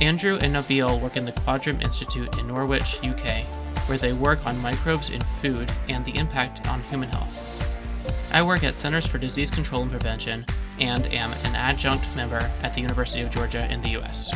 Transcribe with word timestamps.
Andrew 0.00 0.38
and 0.42 0.54
Nabil 0.54 1.00
work 1.00 1.16
in 1.16 1.24
the 1.24 1.32
Quadram 1.32 1.80
Institute 1.82 2.38
in 2.38 2.48
Norwich, 2.48 2.98
UK, 3.04 3.44
where 3.86 3.98
they 3.98 4.12
work 4.12 4.44
on 4.44 4.58
microbes 4.58 5.10
in 5.10 5.20
food 5.40 5.70
and 5.88 6.04
the 6.04 6.16
impact 6.16 6.66
on 6.68 6.82
human 6.84 7.08
health. 7.08 7.48
I 8.32 8.42
work 8.42 8.64
at 8.64 8.74
Centers 8.74 9.06
for 9.06 9.18
Disease 9.18 9.50
Control 9.50 9.82
and 9.82 9.90
Prevention 9.90 10.44
and 10.80 11.06
am 11.06 11.32
an 11.44 11.54
adjunct 11.54 12.08
member 12.16 12.50
at 12.62 12.74
the 12.74 12.80
University 12.80 13.20
of 13.22 13.30
Georgia 13.30 13.72
in 13.72 13.80
the 13.82 13.90
US. 14.00 14.32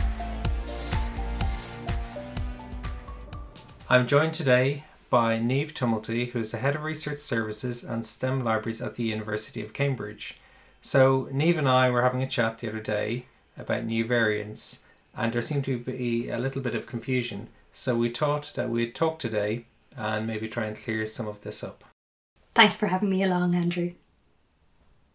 I'm 3.90 4.06
joined 4.06 4.34
today 4.34 4.84
by 5.10 5.38
Niamh 5.38 5.72
Tumelty, 5.72 6.30
who 6.30 6.38
is 6.38 6.52
the 6.52 6.58
Head 6.58 6.76
of 6.76 6.84
Research 6.84 7.18
Services 7.18 7.82
and 7.82 8.06
STEM 8.06 8.44
Libraries 8.44 8.80
at 8.80 8.94
the 8.94 9.02
University 9.02 9.62
of 9.62 9.72
Cambridge. 9.72 10.36
So, 10.82 11.28
Niamh 11.32 11.58
and 11.58 11.68
I 11.68 11.90
were 11.90 12.02
having 12.02 12.22
a 12.22 12.28
chat 12.28 12.58
the 12.58 12.68
other 12.68 12.80
day 12.80 13.26
about 13.56 13.84
new 13.84 14.04
variants, 14.06 14.84
and 15.18 15.32
there 15.32 15.42
seemed 15.42 15.64
to 15.64 15.78
be 15.78 16.30
a 16.30 16.38
little 16.38 16.62
bit 16.62 16.76
of 16.76 16.86
confusion. 16.86 17.48
So, 17.72 17.96
we 17.96 18.08
thought 18.08 18.52
that 18.54 18.70
we'd 18.70 18.94
talk 18.94 19.18
today 19.18 19.66
and 19.96 20.26
maybe 20.26 20.48
try 20.48 20.66
and 20.66 20.76
clear 20.76 21.06
some 21.06 21.26
of 21.26 21.42
this 21.42 21.64
up. 21.64 21.84
Thanks 22.54 22.76
for 22.76 22.86
having 22.86 23.10
me 23.10 23.22
along, 23.22 23.54
Andrew. 23.54 23.92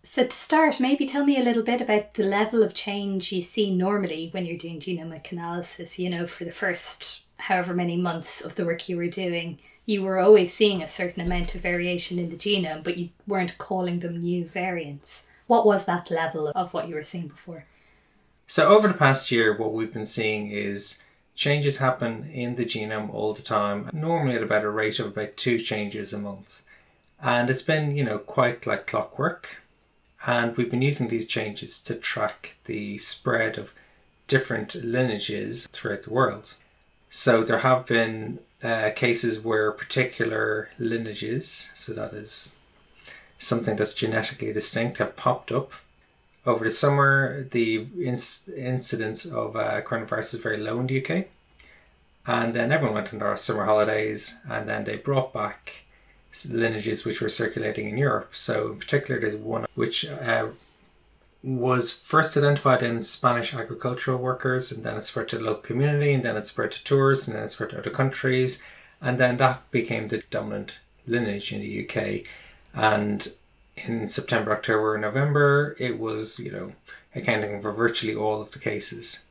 So, 0.04 0.26
to 0.26 0.31
start, 0.31 0.81
maybe 0.81 1.06
tell 1.06 1.24
me 1.24 1.40
a 1.40 1.44
little 1.44 1.64
bit 1.64 1.80
about 1.80 2.16
the 2.16 2.24
level 2.24 2.62
of 2.62 2.74
change 2.74 3.31
you 3.31 3.42
see 3.42 3.74
normally 3.74 4.28
when 4.31 4.46
you're 4.46 4.58
doing 4.58 4.81
genomic 4.81 5.31
analysis. 5.31 5.98
You 5.98 6.09
know, 6.09 6.26
for 6.26 6.44
the 6.44 6.52
first 6.52 7.24
however 7.40 7.74
many 7.74 7.98
months 7.98 8.42
of 8.42 8.56
the 8.56 8.66
work 8.66 8.90
you 8.90 8.98
were 8.98 9.08
doing, 9.08 9.59
you 9.86 10.02
were 10.02 10.20
always 10.20 10.54
seeing 10.54 10.84
a 10.84 10.88
certain 10.88 11.26
amount 11.26 11.56
of 11.56 11.62
variation 11.62 12.20
in 12.20 12.30
the 12.30 12.36
genome, 12.36 12.84
but 12.84 12.98
you 12.98 13.09
weren't 13.26 13.58
calling 13.58 14.00
them 14.00 14.20
new 14.20 14.46
variants. 14.46 15.28
What 15.48 15.66
was 15.66 15.86
that 15.86 16.12
level 16.12 16.52
of 16.54 16.74
what 16.74 16.88
you 16.88 16.96
were 16.96 17.04
seeing 17.04 17.28
before? 17.28 17.66
So, 18.48 18.68
over 18.68 18.88
the 18.88 18.94
past 18.94 19.32
year, 19.32 19.56
what 19.56 19.74
we've 19.74 19.94
been 19.94 20.06
seeing 20.06 20.48
is 20.48 21.02
changes 21.36 21.80
happen 21.80 22.30
in 22.32 22.56
the 22.56 22.66
genome 22.66 23.14
all 23.14 23.34
the 23.34 23.42
time, 23.42 23.90
normally 23.94 24.36
at 24.36 24.44
about 24.44 24.64
a 24.64 24.70
rate 24.70 25.00
of 25.00 25.08
about 25.08 25.38
two 25.38 25.60
changes 25.60 26.14
a 26.14 26.20
month. 26.20 26.62
And 27.22 27.50
it's 27.50 27.62
been, 27.62 27.96
you 27.96 28.04
know, 28.04 28.18
quite 28.20 28.68
like 28.68 28.86
clockwork. 28.86 29.58
And 30.26 30.56
we've 30.56 30.70
been 30.72 30.82
using 30.82 31.08
these 31.08 31.28
changes 31.28 31.82
to 31.84 31.96
track 31.96 32.58
the 32.66 32.98
spread 32.98 33.58
of 33.58 33.74
different 34.28 34.76
lineages 34.76 35.68
throughout 35.72 36.04
the 36.04 36.14
world. 36.14 36.56
So 37.10 37.44
there 37.44 37.60
have 37.60 37.86
been 37.86 38.40
uh, 38.64 38.92
cases 38.96 39.40
where 39.40 39.72
particular 39.72 40.70
lineages, 40.80 41.72
so 41.76 41.94
that 41.94 42.14
is 42.14 42.56
something 43.38 43.76
that's 43.76 43.94
genetically 43.94 44.54
distinct, 44.54 44.98
have 44.98 45.16
popped 45.16 45.52
up. 45.52 45.72
Over 46.46 46.66
the 46.66 46.72
summer, 46.72 47.48
the 47.52 47.86
inc- 47.86 48.58
incidence 48.58 49.26
of 49.26 49.56
uh, 49.56 49.82
coronavirus 49.82 50.34
is 50.36 50.40
very 50.42 50.58
low 50.58 50.80
in 50.80 50.88
the 50.88 51.04
UK. 51.04 51.28
And 52.26 52.54
then 52.54 52.72
everyone 52.72 52.96
went 52.96 53.14
on 53.14 53.20
their 53.20 53.36
summer 53.38 53.66
holidays, 53.66 54.40
and 54.50 54.68
then 54.68 54.84
they 54.84 54.98
brought 54.98 55.34
back 55.34 55.86
lineages 56.50 57.06
which 57.06 57.22
were 57.22 57.30
circulating 57.30 57.90
in 57.90 57.98
Europe. 57.98 58.32
So, 58.34 58.74
in 58.74 58.80
particular, 58.80 59.20
there's 59.20 59.36
one 59.36 59.66
which 59.76 60.06
uh, 60.06 60.48
was 61.44 61.92
first 61.92 62.36
identified 62.38 62.82
in 62.82 63.03
Spanish 63.03 63.53
agricultural 63.53 64.18
workers, 64.18 64.72
and 64.72 64.84
then 64.84 64.96
it 64.96 65.06
spread 65.06 65.30
to 65.30 65.38
the 65.38 65.44
local 65.44 65.62
community, 65.62 66.14
and 66.14 66.24
then 66.24 66.38
it 66.38 66.46
spread 66.46 66.72
to 66.72 66.84
tourists, 66.84 67.28
and 67.28 67.36
then 67.36 67.44
it 67.44 67.52
spread 67.52 67.72
to 67.72 67.80
other 67.80 67.90
countries, 67.90 68.64
and 69.02 69.20
then 69.20 69.38
that 69.38 69.70
became 69.72 70.08
the 70.08 70.24
dominant 70.30 70.80
lineage 71.06 71.52
in 71.52 71.59
the 71.59 71.88
UK. 71.88 72.26
And 72.74 73.34
in 73.75 74.09
September, 74.09 74.51
October, 74.51 74.97
November, 74.97 75.75
it 75.79 76.00
was, 76.00 76.39
you 76.39 76.51
know, 76.51 76.73
accounting 77.16 77.61
for 77.61 77.72
virtually 77.72 78.16
all 78.16 78.41
of 78.41 78.51
the 78.51 78.59
cases. 78.59 79.25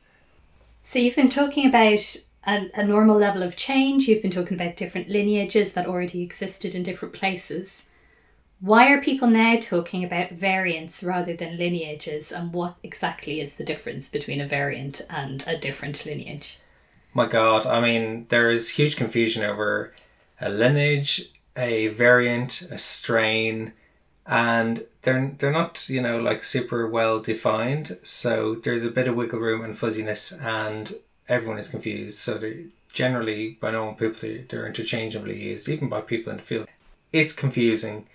So 0.81 0.99
you've 0.99 1.15
been 1.15 1.29
talking 1.29 1.67
about 1.67 2.17
a, 2.45 2.69
a 2.75 2.83
normal 2.83 3.17
level 3.17 3.43
of 3.43 3.55
change, 3.55 4.07
you've 4.07 4.21
been 4.21 4.31
talking 4.31 4.59
about 4.59 4.75
different 4.75 5.09
lineages 5.09 5.73
that 5.73 5.87
already 5.87 6.21
existed 6.21 6.75
in 6.75 6.83
different 6.83 7.13
places. 7.13 7.89
Why 8.59 8.91
are 8.91 9.01
people 9.01 9.27
now 9.27 9.57
talking 9.59 10.03
about 10.03 10.31
variants 10.31 11.03
rather 11.03 11.35
than 11.35 11.57
lineages, 11.57 12.31
and 12.31 12.53
what 12.53 12.75
exactly 12.83 13.41
is 13.41 13.55
the 13.55 13.65
difference 13.65 14.07
between 14.07 14.39
a 14.39 14.47
variant 14.47 15.01
and 15.09 15.43
a 15.47 15.57
different 15.57 16.05
lineage? 16.05 16.59
My 17.13 17.27
God, 17.27 17.65
I 17.65 17.81
mean, 17.81 18.25
there 18.29 18.49
is 18.49 18.69
huge 18.69 18.95
confusion 18.95 19.43
over 19.43 19.93
a 20.39 20.49
lineage, 20.49 21.29
a 21.55 21.89
variant, 21.89 22.61
a 22.71 22.77
strain, 22.77 23.73
and 24.25 24.85
they're 25.01 25.33
they're 25.37 25.51
not 25.51 25.89
you 25.89 26.01
know 26.01 26.19
like 26.19 26.43
super 26.43 26.87
well 26.87 27.19
defined. 27.19 27.97
So 28.03 28.55
there's 28.55 28.85
a 28.85 28.91
bit 28.91 29.07
of 29.07 29.15
wiggle 29.15 29.39
room 29.39 29.63
and 29.63 29.77
fuzziness, 29.77 30.31
and 30.31 30.93
everyone 31.27 31.59
is 31.59 31.69
confused. 31.69 32.19
So 32.19 32.37
they're 32.37 32.63
generally 32.91 33.57
by 33.59 33.71
normal 33.71 33.95
people 33.95 34.29
they're 34.49 34.67
interchangeably 34.67 35.41
used, 35.41 35.67
even 35.67 35.89
by 35.89 36.01
people 36.01 36.31
in 36.31 36.37
the 36.37 36.43
field. 36.43 36.67
It's 37.11 37.33
confusing 37.33 38.07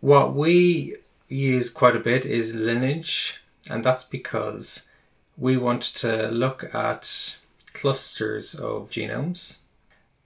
what 0.00 0.34
we 0.34 0.96
use 1.28 1.70
quite 1.70 1.96
a 1.96 2.00
bit 2.00 2.26
is 2.26 2.54
lineage, 2.54 3.42
and 3.70 3.84
that's 3.84 4.04
because 4.04 4.88
we 5.38 5.56
want 5.56 5.82
to 5.82 6.28
look 6.28 6.74
at 6.74 7.36
clusters 7.72 8.54
of 8.54 8.90
genomes 8.90 9.61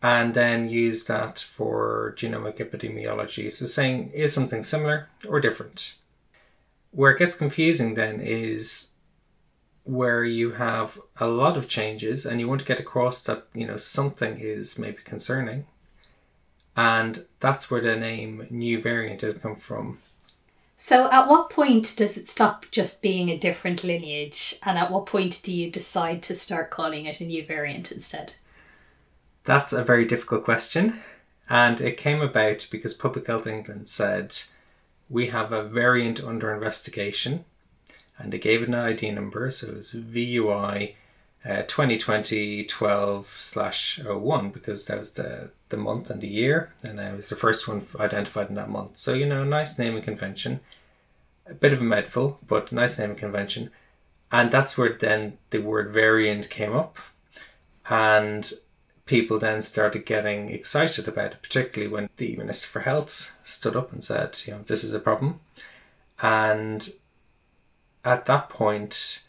and 0.06 0.34
then 0.34 0.69
use 0.69 1.06
that 1.06 1.41
for 1.41 2.15
genomic 2.17 2.59
epidemiology. 2.59 3.53
So, 3.53 3.67
saying 3.67 4.12
is 4.15 4.33
something 4.33 4.62
similar 4.62 5.09
or 5.28 5.41
different. 5.41 5.97
Where 6.93 7.11
it 7.11 7.19
gets 7.19 7.37
confusing 7.37 7.94
then 7.94 8.21
is 8.21 8.93
where 9.83 10.22
you 10.25 10.53
have 10.53 11.00
a 11.19 11.27
lot 11.27 11.56
of 11.56 11.69
changes 11.69 12.25
and 12.25 12.39
you 12.39 12.47
want 12.47 12.61
to 12.61 12.66
get 12.66 12.78
across 12.78 13.21
that 13.25 13.49
you 13.53 13.66
know 13.66 13.77
something 13.77 14.39
is 14.39 14.78
maybe 14.78 14.99
concerning 15.05 15.66
and 16.77 17.25
that's 17.41 17.71
where 17.71 17.81
the 17.81 17.97
name 17.97 18.47
new 18.49 18.81
variant 18.81 19.22
has 19.22 19.39
come 19.39 19.56
from. 19.56 19.99
So, 20.77 21.11
at 21.11 21.27
what 21.28 21.50
point 21.50 21.95
does 21.97 22.16
it 22.16 22.28
stop 22.28 22.66
just 22.71 23.03
being 23.03 23.28
a 23.28 23.39
different 23.39 23.83
lineage, 23.83 24.56
and 24.62 24.78
at 24.78 24.93
what 24.93 25.06
point 25.06 25.41
do 25.43 25.53
you 25.53 25.69
decide 25.69 26.22
to 26.25 26.34
start 26.34 26.71
calling 26.71 27.06
it 27.06 27.21
a 27.21 27.25
new 27.25 27.45
variant 27.45 27.91
instead? 27.91 28.34
That's 29.47 29.73
a 29.73 29.84
very 29.84 30.05
difficult 30.05 30.43
question, 30.43 31.01
and 31.49 31.81
it 31.81 31.97
came 31.97 32.21
about 32.21 32.67
because 32.69 32.95
Public 32.95 33.29
Health 33.29 33.47
England 33.47 33.89
said 33.89 34.37
we 35.09 35.29
have 35.29 35.53
a 35.53 35.62
variant 35.62 36.23
under 36.23 36.53
investigation, 36.53 37.45
and 38.19 38.33
they 38.33 38.39
gave 38.39 38.62
it 38.62 38.69
an 38.69 38.75
ID 38.75 39.12
number, 39.12 39.49
so 39.53 39.69
it 39.69 39.75
was 39.77 39.95
VUI 39.95 40.95
uh, 41.45 41.62
2020 41.62 42.65
12 42.65 43.37
slash 43.39 44.01
01 44.01 44.51
because 44.51 44.87
that 44.87 44.99
was 44.99 45.12
the, 45.12 45.51
the 45.69 45.77
month 45.77 46.11
and 46.11 46.21
the 46.21 46.27
year, 46.27 46.73
and 46.83 46.99
it 46.99 47.15
was 47.15 47.28
the 47.28 47.37
first 47.37 47.69
one 47.69 47.87
identified 48.01 48.49
in 48.49 48.57
that 48.57 48.69
month. 48.69 48.99
So, 48.99 49.15
you 49.15 49.27
know, 49.27 49.45
nice 49.45 49.78
naming 49.78 50.03
convention, 50.03 50.59
a 51.49 51.55
bit 51.55 51.73
of 51.73 51.81
a 51.81 51.84
medful, 51.84 52.41
but 52.49 52.73
nice 52.73 52.99
naming 52.99 53.17
convention. 53.17 53.71
And 54.33 54.51
that's 54.51 54.77
where 54.77 54.93
then 54.93 55.39
the 55.51 55.61
word 55.61 55.93
variant 55.93 56.51
came 56.51 56.73
up, 56.73 56.99
and 57.89 58.53
people 59.06 59.39
then 59.39 59.62
started 59.62 60.04
getting 60.04 60.51
excited 60.51 61.09
about 61.09 61.33
it, 61.33 61.42
particularly 61.42 61.91
when 61.91 62.10
the 62.16 62.36
Minister 62.36 62.66
for 62.66 62.80
Health 62.80 63.34
stood 63.45 63.77
up 63.77 63.92
and 63.92 64.03
said, 64.03 64.41
you 64.45 64.53
know, 64.53 64.63
this 64.66 64.84
is 64.84 64.92
a 64.92 65.01
problem. 65.01 65.41
And 66.21 66.91
at 68.04 68.27
that 68.27 68.48
point, 68.48 69.22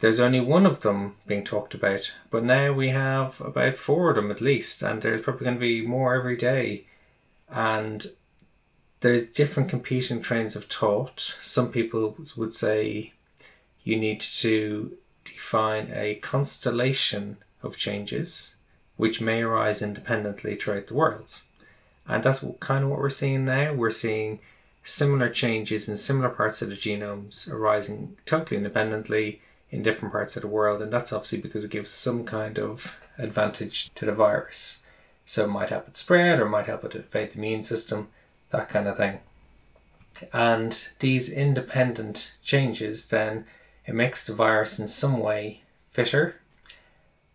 there's 0.00 0.20
only 0.20 0.40
one 0.40 0.66
of 0.66 0.80
them 0.80 1.16
being 1.26 1.44
talked 1.44 1.72
about, 1.72 2.12
but 2.30 2.44
now 2.44 2.72
we 2.72 2.90
have 2.90 3.40
about 3.40 3.76
four 3.78 4.10
of 4.10 4.16
them 4.16 4.30
at 4.30 4.42
least, 4.42 4.82
and 4.82 5.00
there's 5.00 5.22
probably 5.22 5.44
going 5.44 5.56
to 5.56 5.60
be 5.60 5.86
more 5.86 6.14
every 6.14 6.36
day. 6.36 6.84
And 7.48 8.06
there's 9.00 9.30
different 9.30 9.70
competing 9.70 10.20
trains 10.20 10.56
of 10.56 10.66
thought. 10.66 11.38
Some 11.40 11.70
people 11.70 12.16
would 12.36 12.54
say 12.54 13.14
you 13.82 13.96
need 13.96 14.20
to 14.20 14.96
define 15.24 15.90
a 15.94 16.16
constellation 16.16 17.38
of 17.62 17.78
changes 17.78 18.53
which 18.96 19.20
may 19.20 19.42
arise 19.42 19.82
independently 19.82 20.54
throughout 20.54 20.86
the 20.86 20.94
world. 20.94 21.40
And 22.06 22.22
that's 22.22 22.44
kind 22.60 22.84
of 22.84 22.90
what 22.90 22.98
we're 22.98 23.10
seeing 23.10 23.44
now. 23.44 23.72
We're 23.72 23.90
seeing 23.90 24.40
similar 24.84 25.30
changes 25.30 25.88
in 25.88 25.96
similar 25.96 26.28
parts 26.28 26.60
of 26.62 26.68
the 26.68 26.76
genomes 26.76 27.50
arising 27.50 28.16
totally 28.26 28.58
independently 28.58 29.40
in 29.70 29.82
different 29.82 30.12
parts 30.12 30.36
of 30.36 30.42
the 30.42 30.48
world, 30.48 30.82
and 30.82 30.92
that's 30.92 31.12
obviously 31.12 31.40
because 31.40 31.64
it 31.64 31.70
gives 31.70 31.90
some 31.90 32.24
kind 32.24 32.58
of 32.58 32.98
advantage 33.18 33.90
to 33.94 34.04
the 34.04 34.12
virus. 34.12 34.82
So 35.26 35.44
it 35.44 35.50
might 35.50 35.70
help 35.70 35.88
it 35.88 35.96
spread 35.96 36.38
or 36.38 36.48
might 36.48 36.66
help 36.66 36.84
it 36.84 36.94
evade 36.94 37.32
the 37.32 37.38
immune 37.38 37.64
system, 37.64 38.08
that 38.50 38.68
kind 38.68 38.86
of 38.86 38.96
thing. 38.96 39.20
And 40.32 40.88
these 41.00 41.32
independent 41.32 42.32
changes 42.42 43.08
then 43.08 43.46
it 43.86 43.94
makes 43.94 44.24
the 44.24 44.34
virus 44.34 44.78
in 44.78 44.86
some 44.86 45.18
way 45.18 45.62
fitter 45.90 46.36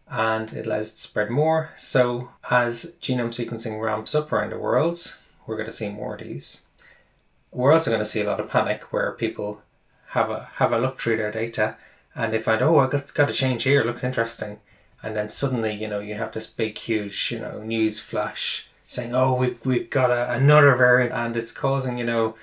and 0.10 0.52
it 0.54 0.66
allows 0.66 0.92
it 0.92 0.96
to 0.96 1.02
spread 1.02 1.30
more. 1.30 1.72
So 1.78 2.30
as 2.50 2.96
genome 3.02 3.30
sequencing 3.30 3.82
ramps 3.82 4.16
up 4.16 4.32
around 4.32 4.52
the 4.52 4.58
world, 4.58 5.16
we're 5.46 5.56
going 5.56 5.68
to 5.68 5.76
see 5.76 5.90
more 5.90 6.16
of 6.16 6.22
these. 6.22 6.64
We're 7.52 7.74
also 7.74 7.92
going 7.92 8.02
to 8.02 8.06
see 8.06 8.22
a 8.22 8.28
lot 8.28 8.40
of 8.40 8.50
panic 8.50 8.92
where 8.92 9.12
people 9.12 9.62
have 10.10 10.30
a 10.30 10.50
have 10.56 10.72
a 10.72 10.80
look 10.80 11.00
through 11.00 11.18
their 11.18 11.32
data 11.32 11.78
and 12.16 12.34
they 12.34 12.40
find, 12.40 12.62
oh, 12.62 12.80
I 12.80 12.88
got 12.88 13.14
got 13.14 13.30
a 13.30 13.34
change 13.34 13.64
here. 13.64 13.82
It 13.82 13.86
looks 13.86 14.04
interesting, 14.04 14.60
and 15.02 15.16
then 15.16 15.30
suddenly, 15.30 15.74
you 15.74 15.88
know, 15.88 16.00
you 16.00 16.16
have 16.16 16.34
this 16.34 16.48
big, 16.48 16.78
huge, 16.78 17.32
you 17.32 17.40
know, 17.40 17.62
news 17.62 18.00
flash 18.00 18.68
saying, 18.86 19.14
oh, 19.14 19.36
we 19.36 19.58
we 19.64 19.84
got 19.84 20.12
a, 20.12 20.32
another 20.34 20.76
variant, 20.76 21.14
and 21.14 21.38
it's 21.38 21.52
causing, 21.52 21.98
you 21.98 22.04
know, 22.04 22.36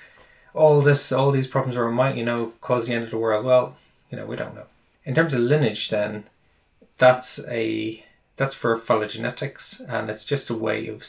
all 0.53 0.81
this, 0.81 1.11
all 1.11 1.31
these 1.31 1.47
problems, 1.47 1.77
or 1.77 1.87
it 1.87 1.91
might, 1.91 2.15
you 2.15 2.25
know, 2.25 2.53
cause 2.61 2.87
the 2.87 2.93
end 2.93 3.03
of 3.03 3.11
the 3.11 3.17
world. 3.17 3.45
Well, 3.45 3.75
you 4.09 4.17
know, 4.17 4.25
we 4.25 4.35
don't 4.35 4.55
know. 4.55 4.65
In 5.05 5.13
terms 5.13 5.33
of 5.33 5.41
lineage, 5.41 5.89
then, 5.89 6.23
that's 6.97 7.45
a 7.49 8.03
that's 8.35 8.53
for 8.53 8.77
phylogenetics, 8.77 9.81
and 9.89 10.09
it's 10.09 10.25
just 10.25 10.49
a 10.49 10.53
way 10.55 10.87
of 10.87 11.03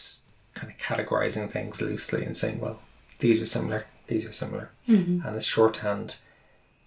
kind 0.55 0.73
of 0.73 0.79
categorizing 0.79 1.51
things 1.51 1.81
loosely 1.83 2.25
and 2.25 2.37
saying, 2.37 2.59
well, 2.61 2.81
these 3.19 3.41
are 3.43 3.47
similar, 3.47 3.87
these 4.07 4.27
are 4.27 4.33
similar, 4.33 4.71
Mm-hmm. 4.89 5.27
and 5.27 5.37
it's 5.37 5.45
shorthand 5.47 6.17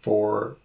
for 0.01 0.55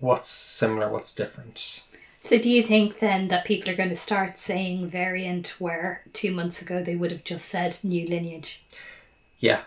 what's 0.00 0.28
similar, 0.28 0.88
what's 0.90 1.14
different. 1.14 1.82
So, 2.18 2.38
do 2.38 2.50
you 2.50 2.62
think 2.62 2.98
then 2.98 3.28
that 3.28 3.44
people 3.46 3.70
are 3.72 3.76
going 3.76 3.88
to 3.88 3.96
start 3.96 4.36
saying 4.36 4.88
variant 4.88 5.54
where 5.58 6.02
two 6.12 6.32
months 6.32 6.60
ago 6.60 6.82
they 6.82 6.96
would 6.96 7.12
have 7.12 7.24
just 7.24 7.46
said 7.46 7.78
new 7.82 8.04
lineage? 8.06 8.60
Yeah. 9.38 9.62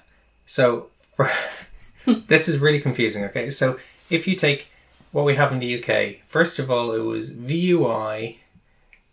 So 0.45 0.87
for 1.15 1.31
this 2.27 2.47
is 2.47 2.59
really 2.59 2.79
confusing. 2.79 3.23
Okay, 3.25 3.49
so 3.49 3.79
if 4.09 4.27
you 4.27 4.35
take 4.35 4.67
what 5.13 5.25
we 5.25 5.35
have 5.35 5.53
in 5.53 5.59
the 5.59 5.81
UK, 5.81 6.27
first 6.27 6.59
of 6.59 6.69
all, 6.69 6.91
it 6.91 6.99
was 6.99 7.33
VUI 7.33 8.37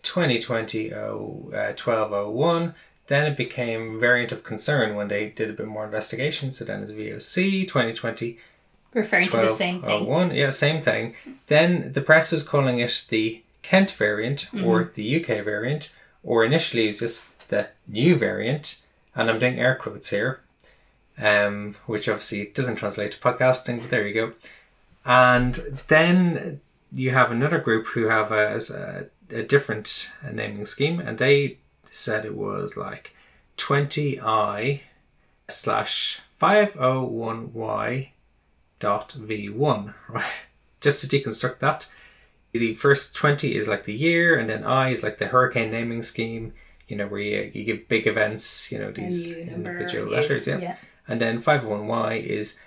2020 0.03 0.93
uh, 0.93 1.07
1201. 1.07 2.75
Then 3.07 3.27
it 3.27 3.37
became 3.37 4.01
variant 4.01 4.33
of 4.33 4.43
concern 4.43 4.97
when 4.97 5.09
they 5.09 5.29
did 5.29 5.51
a 5.51 5.53
bit 5.53 5.67
more 5.67 5.85
investigation. 5.85 6.53
So 6.53 6.65
then 6.65 6.83
it's 6.83 6.93
VOC 6.93 7.69
2020 7.69 8.39
Referring 8.93 9.29
to 9.29 9.37
the 9.37 9.49
same 9.49 9.81
thing. 9.81 9.91
1201. 9.91 10.37
Yeah, 10.37 10.51
same 10.51 10.83
thing. 10.83 11.15
Then 11.47 11.93
the 11.93 12.01
press 12.01 12.33
was 12.33 12.43
calling 12.43 12.81
it 12.81 13.07
the 13.09 13.43
Kent 13.63 13.91
variant 13.93 14.53
or 14.65 14.91
the 14.95 15.21
UK 15.21 15.45
variant, 15.45 15.93
or 16.25 16.45
initially 16.45 16.85
it 16.85 16.89
was 16.89 16.99
just 17.01 17.49
the 17.49 17.69
new 17.87 18.17
variant. 18.17 18.81
And 19.15 19.31
I'm 19.31 19.39
doing 19.39 19.61
air 19.61 19.77
quotes 19.77 20.11
here, 20.11 20.41
um, 21.19 21.77
which 21.87 22.09
obviously 22.09 22.47
doesn't 22.47 22.77
translate 22.77 23.13
to 23.13 23.19
podcasting, 23.19 23.81
but 23.81 23.91
there 23.91 24.09
you 24.09 24.15
go. 24.15 24.33
And 25.11 25.81
then 25.89 26.61
you 26.93 27.11
have 27.11 27.33
another 27.33 27.59
group 27.59 27.89
who 27.89 28.07
have 28.07 28.31
a, 28.31 28.61
a, 29.33 29.39
a 29.39 29.43
different 29.43 30.09
naming 30.31 30.65
scheme, 30.65 31.01
and 31.01 31.19
they 31.19 31.59
said 31.85 32.25
it 32.25 32.37
was 32.37 32.77
like 32.77 33.13
20i 33.57 34.83
slash 35.49 36.21
501y 36.41 38.11
dot 38.79 39.17
v1 39.19 39.95
right 40.09 40.25
just 40.81 41.01
to 41.01 41.09
deconstruct 41.09 41.59
that 41.59 41.89
the 42.53 42.73
first 42.75 43.15
20 43.17 43.57
is 43.57 43.67
like 43.67 43.85
the 43.85 43.93
year 43.93 44.39
and 44.39 44.49
then 44.49 44.65
i 44.65 44.89
is 44.89 45.03
like 45.03 45.19
the 45.19 45.27
hurricane 45.27 45.71
naming 45.71 46.03
scheme 46.03 46.55
you 46.89 46.97
know 46.97 47.07
where 47.09 47.21
you, 47.21 47.51
you 47.53 47.65
give 47.65 47.89
big 47.89 48.07
events 48.07 48.73
you 48.73 48.79
know 48.79 48.91
these 48.91 49.31
individual 49.33 50.09
letters 50.09 50.47
yeah. 50.47 50.59
yeah. 50.59 50.77
and 51.07 51.21
then 51.21 51.43
501y 51.43 52.23
is 52.23 52.61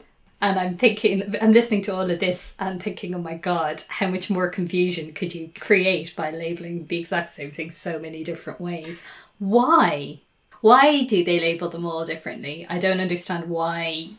And 0.42 0.60
I'm 0.60 0.78
thinking, 0.78 1.36
I'm 1.42 1.54
listening 1.54 1.84
to 1.84 1.96
all 1.96 2.12
of 2.12 2.20
this 2.20 2.54
and 2.60 2.84
thinking, 2.84 3.16
oh 3.16 3.20
my 3.20 3.38
God, 3.38 3.82
how 3.88 4.10
much 4.10 4.30
more 4.30 4.50
confusion 4.50 5.14
could 5.14 5.34
you 5.34 5.50
create 5.58 6.14
by 6.18 6.32
labeling 6.32 6.88
the 6.88 7.00
exact 7.00 7.32
same 7.32 7.50
thing 7.50 7.72
so 7.72 7.98
many 7.98 8.26
different 8.26 8.60
ways? 8.60 9.06
Why? 9.40 10.22
Why 10.62 11.04
do 11.04 11.24
they 11.24 11.40
label 11.40 11.70
them 11.70 11.86
all 11.86 12.06
differently? 12.06 12.66
I 12.70 12.80
don't 12.80 13.00
understand 13.00 13.50
why 13.50 14.12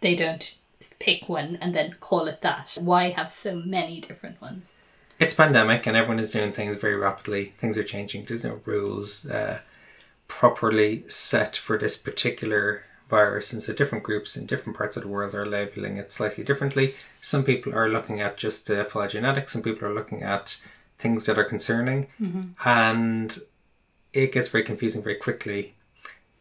they 0.00 0.14
don't 0.14 0.58
pick 0.98 1.28
one 1.28 1.56
and 1.60 1.74
then 1.74 1.96
call 2.00 2.26
it 2.26 2.40
that. 2.42 2.78
Why 2.80 3.10
have 3.10 3.30
so 3.30 3.54
many 3.54 4.00
different 4.00 4.40
ones? 4.40 4.74
It's 5.18 5.34
pandemic 5.34 5.86
and 5.86 5.96
everyone 5.96 6.18
is 6.18 6.30
doing 6.30 6.52
things 6.52 6.76
very 6.76 6.96
rapidly. 6.96 7.52
Things 7.60 7.78
are 7.78 7.84
changing. 7.84 8.24
There's 8.24 8.44
no 8.44 8.60
rules 8.64 9.28
uh, 9.30 9.60
properly 10.26 11.04
set 11.08 11.56
for 11.56 11.78
this 11.78 11.96
particular 11.96 12.84
virus, 13.08 13.52
and 13.52 13.62
so 13.62 13.74
different 13.74 14.02
groups 14.02 14.36
in 14.36 14.46
different 14.46 14.78
parts 14.78 14.96
of 14.96 15.02
the 15.02 15.08
world 15.08 15.34
are 15.34 15.44
labeling 15.44 15.98
it 15.98 16.10
slightly 16.10 16.42
differently. 16.42 16.94
Some 17.20 17.44
people 17.44 17.74
are 17.74 17.90
looking 17.90 18.22
at 18.22 18.38
just 18.38 18.66
the 18.66 18.84
phylogenetics, 18.84 19.50
some 19.50 19.62
people 19.62 19.86
are 19.86 19.94
looking 19.94 20.22
at 20.22 20.58
things 20.98 21.26
that 21.26 21.38
are 21.38 21.44
concerning, 21.44 22.06
and 22.64 23.38
it 24.12 24.32
gets 24.32 24.48
very 24.48 24.64
confusing 24.64 25.02
very 25.02 25.16
quickly. 25.16 25.74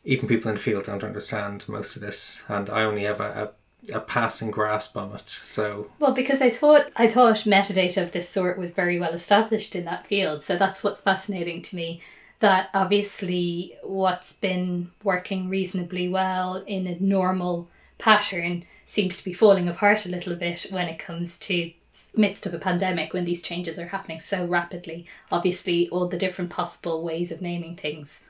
Even 0.03 0.27
people 0.27 0.49
in 0.49 0.55
the 0.55 0.61
field 0.61 0.85
don't 0.85 1.03
understand 1.03 1.67
most 1.67 1.95
of 1.95 2.01
this, 2.01 2.43
and 2.47 2.69
I 2.69 2.83
only 2.83 3.03
have 3.03 3.21
a, 3.21 3.53
a, 3.91 3.97
a 3.97 3.99
passing 3.99 4.49
grasp 4.49 4.97
on 4.97 5.13
it. 5.13 5.39
So 5.43 5.91
Well, 5.99 6.13
because 6.13 6.41
I 6.41 6.49
thought 6.49 6.89
I 6.95 7.07
thought 7.07 7.37
metadata 7.37 8.01
of 8.01 8.11
this 8.11 8.27
sort 8.27 8.57
was 8.57 8.73
very 8.73 8.99
well 8.99 9.13
established 9.13 9.75
in 9.75 9.85
that 9.85 10.07
field, 10.07 10.41
so 10.41 10.57
that's 10.57 10.83
what's 10.83 11.01
fascinating 11.01 11.61
to 11.63 11.75
me. 11.75 12.01
That 12.39 12.69
obviously 12.73 13.77
what's 13.83 14.33
been 14.33 14.91
working 15.03 15.47
reasonably 15.47 16.09
well 16.09 16.63
in 16.65 16.87
a 16.87 16.97
normal 16.99 17.69
pattern 17.99 18.65
seems 18.87 19.15
to 19.17 19.23
be 19.23 19.33
falling 19.33 19.69
apart 19.69 20.07
a 20.07 20.09
little 20.09 20.35
bit 20.35 20.65
when 20.71 20.87
it 20.87 20.97
comes 20.97 21.37
to 21.37 21.71
midst 22.15 22.45
of 22.45 22.53
a 22.53 22.59
pandemic 22.59 23.13
when 23.13 23.25
these 23.25 23.41
changes 23.41 23.77
are 23.77 23.87
happening 23.87 24.19
so 24.19 24.45
rapidly. 24.45 25.05
Obviously, 25.31 25.89
all 25.89 26.07
the 26.07 26.17
different 26.17 26.49
possible 26.49 27.03
ways 27.03 27.31
of 27.31 27.41
naming 27.41 27.75
things 27.75 28.23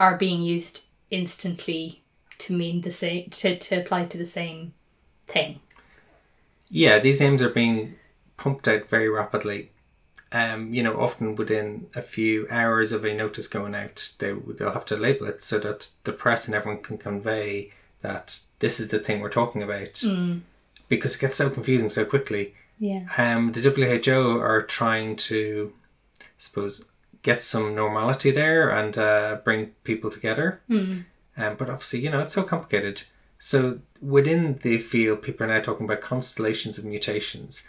are 0.00 0.16
being 0.16 0.42
used 0.42 0.86
instantly 1.10 2.02
to 2.38 2.52
mean 2.52 2.80
the 2.80 2.90
same 2.90 3.28
to, 3.30 3.56
to 3.56 3.76
apply 3.76 4.06
to 4.06 4.18
the 4.18 4.26
same 4.26 4.74
thing. 5.28 5.60
Yeah, 6.68 6.98
these 6.98 7.20
names 7.20 7.42
are 7.42 7.50
being 7.50 7.96
pumped 8.36 8.66
out 8.66 8.88
very 8.88 9.08
rapidly. 9.08 9.70
Um, 10.32 10.72
you 10.72 10.82
know, 10.82 10.98
often 10.98 11.36
within 11.36 11.88
a 11.94 12.00
few 12.00 12.48
hours 12.50 12.92
of 12.92 13.04
a 13.04 13.14
notice 13.14 13.46
going 13.46 13.74
out, 13.74 14.12
they 14.18 14.32
they'll 14.32 14.72
have 14.72 14.86
to 14.86 14.96
label 14.96 15.26
it 15.26 15.42
so 15.42 15.58
that 15.58 15.90
the 16.04 16.12
press 16.12 16.46
and 16.46 16.54
everyone 16.54 16.82
can 16.82 16.96
convey 16.96 17.70
that 18.00 18.40
this 18.58 18.80
is 18.80 18.88
the 18.88 18.98
thing 18.98 19.20
we're 19.20 19.28
talking 19.28 19.62
about. 19.62 19.94
Mm. 19.94 20.40
Because 20.88 21.14
it 21.14 21.20
gets 21.20 21.36
so 21.36 21.50
confusing 21.50 21.90
so 21.90 22.04
quickly. 22.04 22.54
Yeah. 22.78 23.06
Um, 23.16 23.52
the 23.52 23.60
WHO 23.60 24.40
are 24.40 24.62
trying 24.62 25.16
to, 25.16 25.72
I 26.20 26.24
suppose, 26.38 26.88
get 27.22 27.42
some 27.42 27.74
normality 27.74 28.30
there 28.30 28.68
and 28.70 28.98
uh, 28.98 29.38
bring 29.44 29.66
people 29.84 30.10
together. 30.10 30.60
Mm. 30.68 31.04
Um, 31.36 31.56
but 31.56 31.70
obviously, 31.70 32.00
you 32.00 32.10
know, 32.10 32.20
it's 32.20 32.34
so 32.34 32.42
complicated. 32.42 33.02
So 33.38 33.80
within 34.00 34.58
the 34.62 34.78
field, 34.78 35.22
people 35.22 35.44
are 35.46 35.48
now 35.48 35.60
talking 35.60 35.86
about 35.86 36.00
constellations 36.00 36.78
of 36.78 36.84
mutations, 36.84 37.66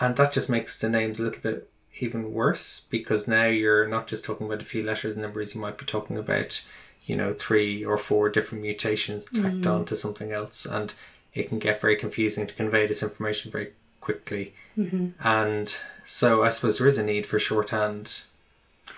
and 0.00 0.16
that 0.16 0.32
just 0.32 0.48
makes 0.50 0.78
the 0.78 0.88
names 0.88 1.18
a 1.18 1.22
little 1.24 1.42
bit 1.42 1.68
even 2.00 2.32
worse 2.32 2.86
because 2.90 3.26
now 3.26 3.46
you're 3.46 3.88
not 3.88 4.06
just 4.06 4.24
talking 4.24 4.46
about 4.46 4.60
a 4.60 4.64
few 4.64 4.82
letters 4.82 5.14
and 5.16 5.22
numbers. 5.22 5.54
You 5.54 5.60
might 5.60 5.78
be 5.78 5.84
talking 5.86 6.18
about, 6.18 6.62
you 7.04 7.16
know, 7.16 7.32
three 7.34 7.84
or 7.84 7.96
four 7.98 8.28
different 8.28 8.62
mutations 8.62 9.26
tacked 9.26 9.62
Mm. 9.62 9.66
on 9.66 9.84
to 9.86 9.96
something 9.96 10.32
else, 10.32 10.66
and 10.66 10.92
it 11.34 11.48
can 11.48 11.58
get 11.58 11.80
very 11.80 11.96
confusing 11.96 12.46
to 12.46 12.54
convey 12.54 12.86
this 12.86 13.02
information 13.02 13.50
very 13.50 13.72
quickly. 14.06 14.54
hmm 14.76 15.08
And 15.22 15.74
so 16.04 16.44
I 16.46 16.50
suppose 16.50 16.78
there 16.78 16.86
is 16.86 16.98
a 16.98 17.04
need 17.04 17.26
for 17.26 17.38
shorthand 17.38 18.22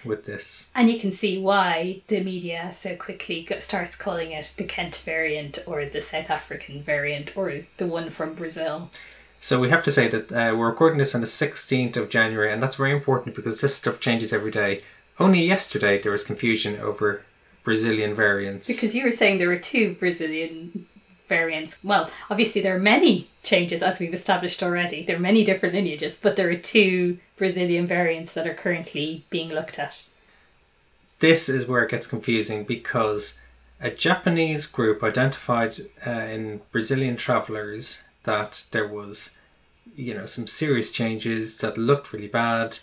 with 0.05 0.27
this. 0.27 0.69
And 0.75 0.91
you 0.91 0.99
can 1.01 1.11
see 1.13 1.39
why 1.39 2.03
the 2.09 2.21
media 2.23 2.71
so 2.75 2.95
quickly 2.95 3.43
go- 3.49 3.59
starts 3.59 3.97
calling 3.97 4.33
it 4.33 4.53
the 4.59 4.65
Kent 4.65 4.97
variant 5.13 5.59
or 5.67 5.87
the 5.87 6.03
South 6.03 6.31
African 6.31 6.83
variant 6.83 7.37
or 7.37 7.47
the 7.79 7.87
one 7.87 8.11
from 8.11 8.35
Brazil. 8.35 8.91
So 9.41 9.59
we 9.61 9.71
have 9.71 9.85
to 9.85 9.91
say 9.99 10.09
that 10.09 10.31
uh, 10.31 10.53
we're 10.57 10.69
recording 10.75 10.99
this 10.99 11.15
on 11.15 11.21
the 11.23 11.27
16th 11.45 11.97
of 11.97 12.11
January, 12.11 12.53
and 12.53 12.63
that's 12.63 12.75
very 12.83 12.93
important 12.93 13.35
because 13.37 13.61
this 13.61 13.77
stuff 13.77 13.99
changes 14.01 14.33
every 14.33 14.51
day. 14.51 14.83
Only 15.19 15.43
yesterday 15.47 15.95
there 16.03 16.13
was 16.13 16.25
confusion 16.25 16.79
over 16.81 17.23
Brazilian 17.65 18.15
variants. 18.15 18.67
Because 18.67 18.95
you 18.97 19.05
were 19.05 19.17
saying 19.21 19.39
there 19.39 19.49
were 19.55 19.65
two 19.75 19.95
Brazilian 19.95 20.87
variants. 21.29 21.79
Well, 21.85 22.11
obviously 22.31 22.61
there 22.63 22.75
are 22.77 22.81
many 22.81 23.29
changes 23.43 23.83
as 23.83 24.01
we've 24.01 24.15
established 24.15 24.63
already. 24.63 25.05
There 25.05 25.17
are 25.17 25.21
many 25.21 25.45
different 25.45 25.75
lineages, 25.75 26.19
but 26.21 26.37
there 26.37 26.51
are 26.51 26.57
two 26.57 27.19
Brazilian 27.37 27.87
variants 27.87 28.33
that 28.35 28.47
are 28.47 28.55
currently 28.55 29.25
being 29.31 29.51
looked 29.51 29.79
at. 29.79 30.07
this 31.21 31.49
is 31.49 31.67
where 31.67 31.83
it 31.85 31.91
gets 31.91 32.07
confusing 32.07 32.65
because 32.65 33.41
a 33.81 33.91
Japanese 33.91 34.67
group 34.67 35.03
identified 35.03 35.77
uh, 36.07 36.11
in 36.11 36.61
Brazilian 36.73 37.17
travelers 37.17 38.05
that 38.25 38.65
there 38.73 38.87
was, 38.87 39.37
you 39.97 40.15
know, 40.15 40.27
some 40.27 40.47
serious 40.47 40.93
changes 40.93 41.59
that 41.59 41.79
looked 41.79 42.13
really 42.13 42.29
bad, 42.29 42.79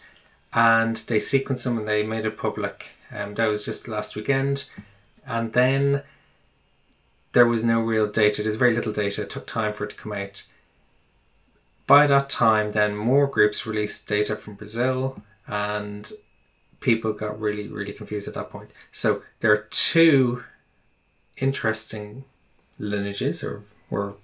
and 0.53 0.97
they 1.07 1.17
sequenced 1.17 1.63
them 1.63 1.77
and 1.77 1.87
they 1.87 2.03
made 2.03 2.25
it 2.25 2.37
public. 2.37 2.87
Um, 3.11 3.35
that 3.35 3.47
was 3.47 3.65
just 3.65 3.87
last 3.87 4.15
weekend, 4.15 4.69
and 5.25 5.53
then 5.53 6.03
there 7.35 7.45
was 7.45 7.63
no 7.63 7.79
real 7.81 8.07
data. 8.07 8.41
There's 8.41 8.55
very 8.55 8.73
little 8.73 8.93
data. 8.93 9.21
It 9.23 9.29
took 9.29 9.45
time 9.45 9.73
for 9.73 9.83
it 9.83 9.91
to 9.91 9.95
come 9.95 10.13
out. 10.13 10.43
By 11.85 12.07
that 12.07 12.29
time, 12.29 12.71
then 12.71 12.95
more 12.95 13.27
groups 13.27 13.67
released 13.67 14.07
data 14.09 14.35
from 14.35 14.55
Brazil, 14.55 15.21
and 15.45 16.11
people 16.79 17.13
got 17.13 17.39
really, 17.39 17.67
really 17.67 17.93
confused 17.93 18.27
at 18.27 18.33
that 18.33 18.49
point. 18.49 18.71
So 18.91 19.21
there 19.41 19.51
are 19.51 19.67
two 19.69 20.43
interesting 21.37 22.23
lineages, 22.79 23.43
or, 23.43 23.63
or 23.91 24.15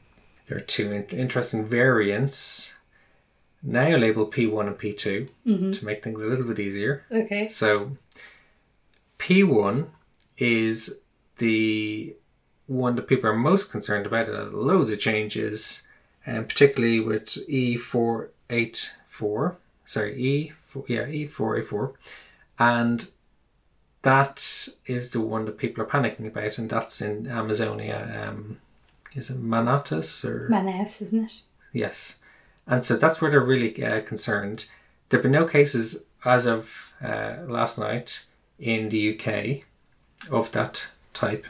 there 0.48 0.58
are 0.58 0.62
two 0.62 0.92
in- 0.92 1.20
interesting 1.20 1.66
variants, 1.68 2.76
now 3.62 3.96
labeled 3.96 4.34
P1 4.34 4.68
and 4.68 4.78
P2 4.78 5.30
Mm-hmm. 5.46 5.72
to 5.72 5.86
make 5.86 6.04
things 6.04 6.22
a 6.22 6.26
little 6.26 6.46
bit 6.46 6.60
easier. 6.60 7.06
Okay. 7.12 7.48
So 7.50 7.98
P1 9.20 9.88
is 10.38 11.02
the 11.38 12.16
one 12.68 12.96
that 12.96 13.08
people 13.08 13.30
are 13.30 13.36
most 13.36 13.72
concerned 13.72 14.06
about. 14.06 14.30
It 14.30 14.36
has 14.36 14.54
loads 14.54 14.90
of 14.90 15.00
changes, 15.00 15.88
and 16.26 16.48
particularly 16.48 17.00
with 17.00 17.26
E484. 17.50 19.56
Sorry, 19.86 20.54
E4, 20.74 20.88
yeah, 20.88 21.06
E484. 21.06 21.94
And 22.60 23.10
that 24.04 24.68
is 24.86 25.12
the 25.12 25.22
one 25.22 25.46
that 25.46 25.58
people 25.58 25.84
are 25.84 25.88
panicking 25.88 26.28
about, 26.28 26.58
and 26.58 26.70
that's 26.70 27.02
in 27.02 27.28
Amazonia. 27.28 28.30
Um, 28.30 28.60
is 29.16 29.30
it 29.30 29.44
Manatus 29.44 30.24
or 30.24 30.48
Manaus, 30.50 31.02
isn't 31.02 31.26
it? 31.26 31.42
Yes. 31.74 32.20
And 32.68 32.84
so 32.84 32.96
that's 32.96 33.22
where 33.22 33.32
they're 33.32 33.42
really 33.42 33.84
uh, 33.84 34.02
concerned. 34.02 34.66
There 35.10 35.18
have 35.18 35.24
been 35.24 35.32
no 35.32 35.46
cases 35.46 36.08
as 36.24 36.46
of 36.46 36.92
uh, 37.04 37.38
last 37.48 37.78
night 37.78 38.26
in 38.60 38.90
the 38.90 39.18
UK 39.18 39.64
of 40.32 40.52
that 40.52 40.86
type, 41.14 41.46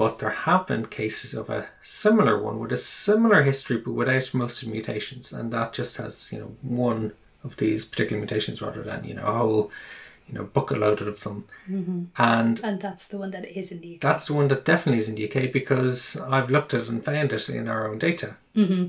but 0.00 0.18
there 0.18 0.30
have 0.46 0.66
been 0.66 0.86
cases 0.86 1.34
of 1.34 1.50
a 1.50 1.68
similar 1.82 2.34
one 2.48 2.58
with 2.58 2.72
a 2.72 2.76
similar 2.76 3.42
history 3.42 3.76
but 3.84 3.92
without 4.00 4.32
most 4.42 4.62
of 4.62 4.68
the 4.68 4.74
mutations, 4.74 5.32
and 5.36 5.52
that 5.52 5.74
just 5.80 5.98
has, 5.98 6.32
you 6.32 6.38
know, 6.40 6.52
one 6.62 7.12
of 7.44 7.56
these 7.56 7.84
particular 7.84 8.18
mutations 8.18 8.62
rather 8.62 8.82
than, 8.82 9.04
you 9.04 9.14
know, 9.14 9.26
a 9.26 9.38
whole, 9.40 9.70
you 10.26 10.34
know, 10.34 10.44
bucket 10.56 10.78
loaded 10.78 11.08
of 11.08 11.20
them. 11.24 11.38
Mm-hmm. 11.68 12.00
And 12.16 12.54
And 12.64 12.80
that's 12.80 13.06
the 13.08 13.18
one 13.18 13.30
that 13.32 13.44
is 13.60 13.70
in 13.72 13.80
the 13.82 13.94
UK. 13.96 14.00
that's 14.00 14.26
the 14.28 14.34
one 14.40 14.48
that 14.48 14.64
definitely 14.64 15.00
is 15.00 15.08
in 15.10 15.16
the 15.16 15.26
UK 15.28 15.52
because 15.52 16.18
I've 16.34 16.50
looked 16.54 16.72
at 16.74 16.82
it 16.84 16.88
and 16.88 17.04
found 17.04 17.32
it 17.32 17.48
in 17.50 17.68
our 17.68 17.82
own 17.88 17.98
data 17.98 18.36
Mm-hmm. 18.56 18.84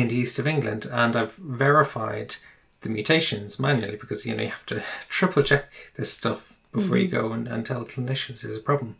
in 0.00 0.08
the 0.08 0.16
east 0.22 0.38
of 0.38 0.46
England, 0.46 0.82
and 0.90 1.12
I've 1.16 1.34
verified 1.66 2.36
the 2.80 2.88
mutations 2.88 3.60
manually 3.66 3.96
because 4.02 4.24
you 4.26 4.34
know 4.34 4.42
you 4.48 4.54
have 4.58 4.66
to 4.72 4.82
triple 5.16 5.42
check 5.50 5.64
this 5.96 6.12
stuff 6.20 6.56
before 6.72 6.98
you 7.02 7.08
go 7.08 7.32
and, 7.34 7.46
and 7.48 7.64
tell 7.64 7.84
clinicians 7.84 8.40
there's 8.42 8.56
a 8.64 8.68
problem. 8.72 8.96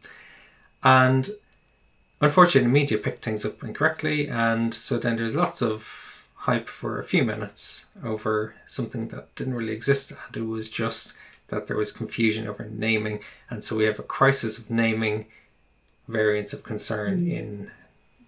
And 0.83 1.31
unfortunately, 2.21 2.69
the 2.69 2.73
media 2.73 2.99
picked 2.99 3.25
things 3.25 3.45
up 3.45 3.63
incorrectly, 3.63 4.29
and 4.29 4.73
so 4.75 4.99
then 4.99 5.17
there's 5.17 5.37
lots 5.37 5.63
of 5.63 6.23
hype 6.35 6.69
for 6.69 6.99
a 6.99 7.05
few 7.05 7.25
minutes 7.25 7.87
over 8.05 8.55
something 8.67 9.09
that 9.09 9.35
didn't 9.35 9.55
really 9.55 9.73
exist, 9.73 10.13
and 10.13 10.37
it 10.37 10.47
was 10.47 10.71
just 10.71 11.17
that 11.49 11.67
there 11.67 11.77
was 11.77 11.93
confusion 11.93 12.47
over 12.47 12.65
naming, 12.65 13.21
and 13.51 13.63
so 13.63 13.77
we 13.77 13.85
have 13.85 13.99
a 13.99 14.05
crisis 14.05 14.59
of 14.59 14.71
naming 14.71 15.27
variants 16.09 16.53
of 16.53 16.63
concern 16.63 17.29
in 17.31 17.71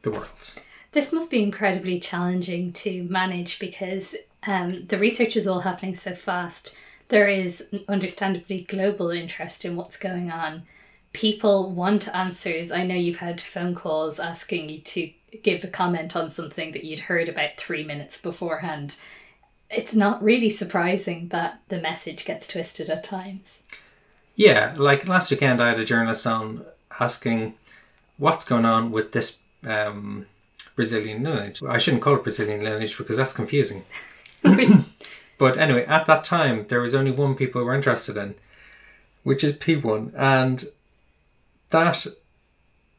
the 0.02 0.11
world. 0.11 0.54
This 0.92 1.12
must 1.12 1.30
be 1.30 1.42
incredibly 1.42 2.00
challenging 2.00 2.73
to 2.75 3.04
manage 3.04 3.59
because 3.59 4.16
um, 4.47 4.87
the 4.87 4.99
research 4.99 5.37
is 5.37 5.47
all 5.47 5.61
happening 5.61 5.95
so 5.95 6.14
fast. 6.14 6.76
There 7.09 7.28
is 7.28 7.68
understandably 7.88 8.62
global 8.62 9.11
interest 9.11 9.64
in 9.64 9.76
what's 9.76 9.97
going 9.97 10.30
on. 10.30 10.62
People 11.12 11.70
want 11.70 12.14
answers. 12.14 12.70
I 12.70 12.84
know 12.84 12.94
you've 12.94 13.16
had 13.16 13.40
phone 13.40 13.74
calls 13.74 14.20
asking 14.20 14.68
you 14.68 14.78
to 14.80 15.10
give 15.42 15.64
a 15.64 15.68
comment 15.68 16.16
on 16.16 16.30
something 16.30 16.72
that 16.72 16.84
you'd 16.84 17.00
heard 17.00 17.28
about 17.28 17.56
three 17.56 17.84
minutes 17.84 18.20
beforehand. 18.20 18.98
It's 19.70 19.94
not 19.94 20.22
really 20.22 20.50
surprising 20.50 21.28
that 21.28 21.60
the 21.68 21.80
message 21.80 22.24
gets 22.24 22.48
twisted 22.48 22.88
at 22.88 23.04
times. 23.04 23.62
Yeah, 24.34 24.74
like 24.76 25.08
last 25.08 25.30
weekend, 25.30 25.62
I 25.62 25.70
had 25.70 25.80
a 25.80 25.84
journalist 25.84 26.26
on 26.26 26.64
asking 27.00 27.54
what's 28.16 28.44
going 28.44 28.64
on 28.64 28.90
with 28.90 29.12
this 29.12 29.42
um, 29.66 30.26
Brazilian 30.76 31.22
lineage. 31.22 31.62
I 31.62 31.78
shouldn't 31.78 32.02
call 32.02 32.16
it 32.16 32.22
Brazilian 32.22 32.62
lineage 32.62 32.96
because 32.96 33.16
that's 33.16 33.34
confusing. 33.34 33.84
But 35.38 35.56
anyway, 35.56 35.86
at 35.86 36.06
that 36.06 36.24
time, 36.24 36.66
there 36.68 36.80
was 36.80 36.94
only 36.94 37.12
one 37.12 37.36
people 37.36 37.62
were 37.62 37.74
interested 37.74 38.16
in, 38.16 38.34
which 39.22 39.44
is 39.44 39.52
P1, 39.54 40.12
and 40.16 40.64
that, 41.70 42.06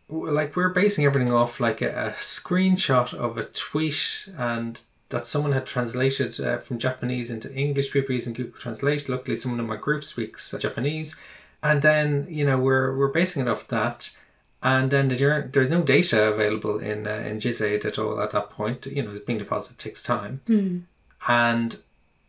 like, 0.09 0.55
we're 0.55 0.69
basing 0.69 1.05
everything 1.05 1.31
off 1.31 1.59
like 1.59 1.81
a, 1.81 1.89
a 1.89 2.11
screenshot 2.19 3.13
of 3.13 3.37
a 3.37 3.43
tweet 3.43 4.29
and 4.37 4.81
that 5.09 5.25
someone 5.25 5.53
had 5.53 5.65
translated 5.65 6.39
uh, 6.39 6.57
from 6.59 6.79
Japanese 6.79 7.31
into 7.31 7.53
English. 7.53 7.91
People 7.91 8.13
using 8.13 8.33
Google 8.33 8.59
Translate. 8.59 9.09
Luckily, 9.09 9.35
someone 9.35 9.59
in 9.59 9.67
my 9.67 9.75
group 9.75 10.03
speaks 10.03 10.53
uh, 10.53 10.59
Japanese, 10.59 11.19
and 11.63 11.81
then 11.81 12.27
you 12.29 12.45
know 12.45 12.57
we're 12.57 12.95
we're 12.95 13.07
basing 13.11 13.41
it 13.41 13.47
off 13.47 13.67
that. 13.69 14.11
And 14.61 14.91
then 14.91 15.07
the, 15.07 15.15
jour- 15.15 15.49
there's 15.53 15.71
no 15.71 15.81
data 15.81 16.31
available 16.33 16.79
in 16.79 17.07
uh, 17.07 17.23
in 17.25 17.39
GISAID 17.39 17.85
at 17.85 17.97
all 17.97 18.19
at 18.21 18.31
that 18.31 18.49
point. 18.49 18.85
You 18.85 19.03
know, 19.03 19.19
being 19.25 19.39
deposited 19.39 19.79
takes 19.79 20.03
time, 20.03 20.41
and 21.27 21.79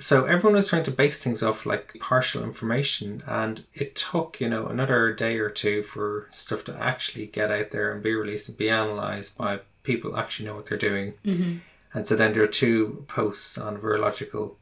so 0.00 0.24
everyone 0.24 0.54
was 0.54 0.68
trying 0.68 0.84
to 0.84 0.90
base 0.90 1.22
things 1.22 1.42
off 1.42 1.66
like 1.66 1.94
partial 2.00 2.42
information, 2.42 3.22
and 3.26 3.64
it 3.74 3.94
took 3.94 4.40
you 4.40 4.48
know 4.48 4.66
another 4.66 5.12
day 5.12 5.36
or 5.38 5.50
two 5.50 5.82
for 5.82 6.26
stuff 6.30 6.64
to 6.64 6.76
actually 6.76 7.26
get 7.26 7.52
out 7.52 7.70
there 7.70 7.92
and 7.92 8.02
be 8.02 8.14
released 8.14 8.48
and 8.48 8.58
be 8.58 8.70
analyzed 8.70 9.36
by 9.36 9.60
people 9.82 10.16
actually 10.16 10.46
know 10.46 10.56
what 10.56 10.66
they're 10.66 10.78
doing. 10.78 11.14
Mm-hmm. 11.24 11.58
And 11.92 12.06
so 12.06 12.16
then 12.16 12.32
there 12.32 12.42
are 12.42 12.48
two 12.48 13.04
posts 13.08 13.58
on 13.58 13.78
virological, 13.78 14.54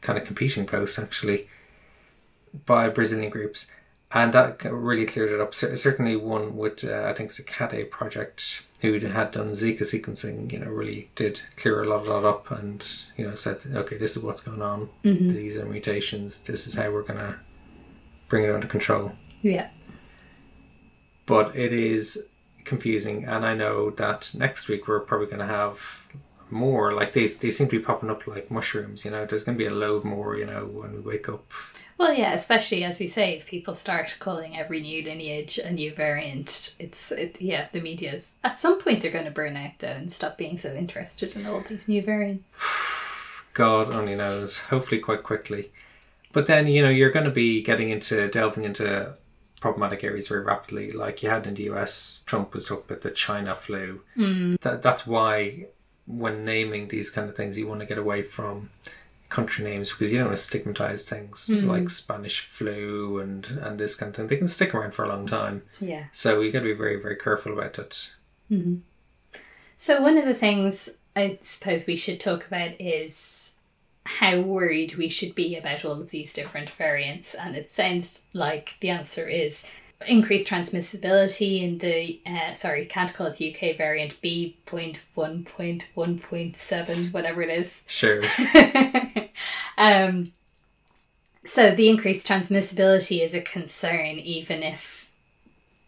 kind 0.00 0.18
of 0.18 0.26
competing 0.26 0.66
posts 0.66 0.98
actually, 0.98 1.48
by 2.66 2.88
Brazilian 2.88 3.30
groups. 3.30 3.70
And 4.14 4.32
that 4.32 4.62
really 4.64 5.06
cleared 5.06 5.32
it 5.32 5.40
up. 5.40 5.56
Certainly, 5.56 6.16
one 6.16 6.56
with, 6.56 6.84
uh, 6.84 7.02
I 7.08 7.14
think 7.14 7.30
it's 7.30 7.40
a 7.40 7.42
CADDE 7.42 7.90
project 7.90 8.64
who 8.80 9.00
had 9.00 9.32
done 9.32 9.50
Zika 9.50 9.82
sequencing, 9.82 10.52
you 10.52 10.60
know, 10.60 10.68
really 10.68 11.10
did 11.16 11.42
clear 11.56 11.82
a 11.82 11.88
lot 11.88 12.02
of 12.02 12.06
that 12.06 12.28
up 12.28 12.48
and, 12.52 12.86
you 13.16 13.26
know, 13.26 13.34
said, 13.34 13.58
okay, 13.74 13.96
this 13.96 14.16
is 14.16 14.22
what's 14.22 14.42
going 14.42 14.62
on. 14.62 14.88
Mm-hmm. 15.02 15.30
These 15.30 15.58
are 15.58 15.66
mutations. 15.66 16.42
This 16.42 16.68
is 16.68 16.74
how 16.74 16.92
we're 16.92 17.02
going 17.02 17.18
to 17.18 17.40
bring 18.28 18.44
it 18.44 18.50
under 18.50 18.68
control. 18.68 19.12
Yeah. 19.42 19.70
But 21.26 21.56
it 21.56 21.72
is 21.72 22.28
confusing. 22.64 23.24
And 23.24 23.44
I 23.44 23.54
know 23.54 23.90
that 23.90 24.32
next 24.34 24.68
week 24.68 24.86
we're 24.86 25.00
probably 25.00 25.26
going 25.26 25.38
to 25.40 25.46
have 25.46 25.98
more 26.50 26.92
like 26.92 27.14
these. 27.14 27.36
They 27.38 27.50
seem 27.50 27.66
to 27.68 27.78
be 27.78 27.84
popping 27.84 28.10
up 28.10 28.26
like 28.28 28.48
mushrooms, 28.48 29.04
you 29.04 29.10
know, 29.10 29.26
there's 29.26 29.42
going 29.42 29.58
to 29.58 29.64
be 29.64 29.66
a 29.66 29.74
load 29.74 30.04
more, 30.04 30.36
you 30.36 30.46
know, 30.46 30.66
when 30.66 30.92
we 30.92 31.00
wake 31.00 31.28
up. 31.28 31.50
Well, 32.04 32.12
yeah, 32.12 32.34
especially 32.34 32.84
as 32.84 33.00
we 33.00 33.08
say, 33.08 33.34
if 33.34 33.46
people 33.46 33.72
start 33.72 34.16
calling 34.18 34.58
every 34.58 34.82
new 34.82 35.02
lineage 35.02 35.56
a 35.56 35.72
new 35.72 35.90
variant, 35.90 36.76
it's 36.78 37.10
it, 37.10 37.40
yeah, 37.40 37.68
the 37.72 37.80
media's 37.80 38.34
at 38.44 38.58
some 38.58 38.78
point 38.78 39.00
they're 39.00 39.10
going 39.10 39.24
to 39.24 39.30
burn 39.30 39.56
out 39.56 39.78
though 39.78 39.86
and 39.86 40.12
stop 40.12 40.36
being 40.36 40.58
so 40.58 40.74
interested 40.74 41.34
in 41.34 41.46
all 41.46 41.60
these 41.60 41.88
new 41.88 42.02
variants. 42.02 42.62
God 43.54 43.90
only 43.90 44.16
knows. 44.16 44.58
Hopefully, 44.58 45.00
quite 45.00 45.22
quickly. 45.22 45.72
But 46.34 46.46
then 46.46 46.66
you 46.66 46.82
know 46.82 46.90
you're 46.90 47.10
going 47.10 47.24
to 47.24 47.30
be 47.30 47.62
getting 47.62 47.88
into 47.88 48.28
delving 48.28 48.64
into 48.64 49.14
problematic 49.62 50.04
areas 50.04 50.28
very 50.28 50.42
rapidly. 50.42 50.92
Like 50.92 51.22
you 51.22 51.30
had 51.30 51.46
in 51.46 51.54
the 51.54 51.70
US, 51.70 52.22
Trump 52.26 52.52
was 52.52 52.66
talking 52.66 52.84
about 52.86 53.00
the 53.00 53.12
China 53.12 53.54
flu. 53.54 54.02
Mm. 54.14 54.60
That 54.60 54.82
that's 54.82 55.06
why 55.06 55.68
when 56.06 56.44
naming 56.44 56.88
these 56.88 57.10
kind 57.10 57.30
of 57.30 57.34
things, 57.34 57.58
you 57.58 57.66
want 57.66 57.80
to 57.80 57.86
get 57.86 57.96
away 57.96 58.24
from 58.24 58.68
country 59.34 59.64
names 59.64 59.90
because 59.90 60.10
you 60.12 60.18
don't 60.18 60.28
want 60.28 60.38
to 60.38 60.42
stigmatize 60.50 61.08
things 61.08 61.48
Mm. 61.50 61.66
like 61.66 61.90
Spanish 61.90 62.40
flu 62.40 63.18
and 63.22 63.46
and 63.64 63.78
this 63.78 63.96
kind 63.96 64.10
of 64.10 64.16
thing. 64.16 64.28
They 64.28 64.36
can 64.42 64.48
stick 64.48 64.74
around 64.74 64.92
for 64.94 65.04
a 65.04 65.08
long 65.08 65.26
time, 65.26 65.62
Yeah. 65.80 66.04
so 66.12 66.40
you 66.40 66.50
got 66.52 66.60
to 66.60 66.72
be 66.72 66.82
very 66.84 66.96
very 67.06 67.16
careful 67.16 67.52
about 67.52 67.78
it. 67.78 67.94
hmm 68.48 68.76
So 69.76 70.00
one 70.00 70.18
of 70.18 70.24
the 70.24 70.34
things 70.46 70.88
I 71.16 71.38
suppose 71.42 71.86
we 71.86 71.96
should 71.96 72.20
talk 72.20 72.46
about 72.46 72.72
is 72.80 73.52
how 74.06 74.38
worried 74.40 74.96
we 74.96 75.08
should 75.08 75.34
be 75.34 75.56
about 75.56 75.84
all 75.84 76.00
of 76.00 76.10
these 76.10 76.32
different 76.32 76.68
variants, 76.70 77.34
and 77.34 77.56
it 77.56 77.72
sounds 77.72 78.26
like 78.32 78.76
the 78.80 78.90
answer 78.90 79.26
is 79.28 79.64
increased 80.06 80.46
transmissibility 80.46 81.62
in 81.62 81.78
the 81.78 82.20
uh, 82.26 82.52
sorry 82.52 82.86
can't 82.86 83.12
call 83.12 83.26
it 83.26 83.36
the 83.36 83.54
UK 83.54 83.76
variant 83.76 84.20
B 84.20 84.56
point 84.66 85.02
one 85.14 85.44
point 85.44 85.90
one 85.94 86.18
point 86.18 86.56
seven 86.56 87.06
whatever 87.06 87.42
it 87.42 87.50
is. 87.50 87.82
Sure. 87.86 88.22
um, 89.78 90.32
so 91.46 91.74
the 91.74 91.88
increased 91.88 92.26
transmissibility 92.26 93.22
is 93.22 93.34
a 93.34 93.42
concern, 93.42 94.18
even 94.18 94.62
if 94.62 95.10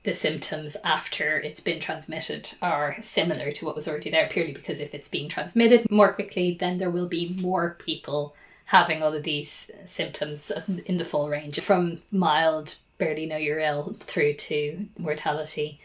the 0.04 0.14
symptoms 0.14 0.76
after 0.84 1.38
it's 1.40 1.60
been 1.60 1.80
transmitted 1.80 2.54
are 2.62 2.96
similar 3.00 3.50
to 3.52 3.64
what 3.64 3.74
was 3.74 3.88
already 3.88 4.10
there, 4.10 4.28
purely 4.28 4.52
because 4.52 4.80
if 4.80 4.94
it's 4.94 5.08
being 5.08 5.28
transmitted 5.28 5.90
more 5.90 6.12
quickly, 6.12 6.56
then 6.58 6.78
there 6.78 6.90
will 6.90 7.08
be 7.08 7.36
more 7.40 7.76
people 7.84 8.34
having 8.66 9.02
all 9.02 9.12
of 9.14 9.22
these 9.22 9.70
symptoms 9.84 10.52
in 10.86 10.96
the 10.96 11.04
full 11.04 11.28
range 11.28 11.60
from 11.60 12.00
mild, 12.10 12.76
barely 12.98 13.26
know 13.26 13.36
you're 13.36 13.60
ill, 13.60 13.96
through 14.00 14.34
to 14.34 14.86
mortality. 14.98 15.80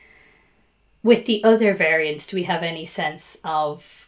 With 1.03 1.25
the 1.25 1.43
other 1.43 1.73
variants, 1.73 2.27
do 2.27 2.35
we 2.35 2.43
have 2.43 2.63
any 2.63 2.85
sense 2.85 3.38
of 3.43 4.07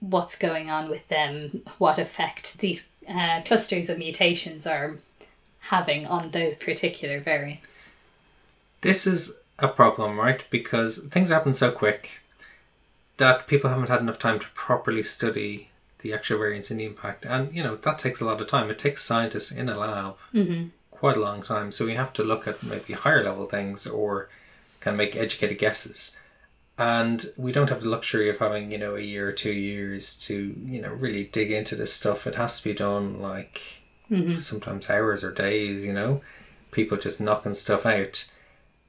what's 0.00 0.36
going 0.36 0.70
on 0.70 0.90
with 0.90 1.08
them, 1.08 1.62
what 1.78 1.98
effect 1.98 2.58
these 2.58 2.90
uh, 3.08 3.40
clusters 3.42 3.88
of 3.88 3.98
mutations 3.98 4.66
are 4.66 4.96
having 5.60 6.06
on 6.06 6.30
those 6.30 6.56
particular 6.56 7.20
variants? 7.20 7.92
this 8.84 9.06
is 9.06 9.40
a 9.58 9.66
problem, 9.66 10.20
right? 10.20 10.44
Because 10.50 10.98
things 11.04 11.30
happen 11.30 11.54
so 11.54 11.72
quick 11.72 12.10
that 13.16 13.46
people 13.46 13.70
haven't 13.70 13.88
had 13.88 14.00
enough 14.00 14.18
time 14.18 14.38
to 14.38 14.46
properly 14.54 15.02
study 15.02 15.70
the 16.04 16.14
actual 16.14 16.38
variants 16.38 16.70
and 16.70 16.78
the 16.78 16.84
impact. 16.84 17.24
And, 17.26 17.52
you 17.52 17.62
know, 17.64 17.74
that 17.76 17.98
takes 17.98 18.20
a 18.20 18.24
lot 18.24 18.40
of 18.40 18.46
time. 18.46 18.70
It 18.70 18.78
takes 18.78 19.02
scientists 19.02 19.50
in 19.50 19.68
a 19.68 19.76
lab 19.76 20.14
Mm-hmm. 20.32 20.68
quite 20.92 21.16
a 21.16 21.20
long 21.20 21.42
time. 21.42 21.72
So 21.72 21.84
we 21.86 21.94
have 21.94 22.12
to 22.12 22.22
look 22.22 22.46
at 22.46 22.62
maybe 22.62 22.92
higher 22.92 23.24
level 23.24 23.46
things 23.46 23.86
or 23.86 24.28
kind 24.80 24.94
of 24.94 24.98
make 24.98 25.16
educated 25.16 25.58
guesses. 25.58 26.18
And 26.78 27.26
we 27.36 27.52
don't 27.52 27.70
have 27.70 27.82
the 27.82 27.88
luxury 27.88 28.28
of 28.30 28.38
having, 28.38 28.70
you 28.72 28.78
know, 28.78 28.94
a 28.96 29.00
year 29.00 29.28
or 29.28 29.32
two 29.32 29.52
years 29.52 30.16
to, 30.26 30.54
you 30.64 30.80
know, 30.82 30.92
really 30.92 31.24
dig 31.24 31.50
into 31.50 31.74
this 31.76 31.92
stuff. 31.92 32.26
It 32.26 32.34
has 32.36 32.60
to 32.60 32.68
be 32.68 32.74
done 32.74 33.20
like 33.20 33.60
Mm-hmm. 34.10 34.36
sometimes 34.36 34.90
hours 34.90 35.24
or 35.24 35.32
days, 35.32 35.82
you 35.84 35.92
know, 35.92 36.20
people 36.72 36.98
just 36.98 37.20
knocking 37.22 37.54
stuff 37.54 37.86
out. 37.86 38.26